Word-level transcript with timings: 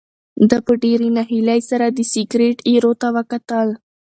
ده 0.49 0.57
په 0.65 0.73
ډېرې 0.83 1.09
ناهیلۍ 1.17 1.61
سره 1.69 1.85
د 1.89 1.99
سګرټ 2.13 2.57
ایرو 2.69 2.91
ته 3.01 3.07
وکتل. 3.17 3.67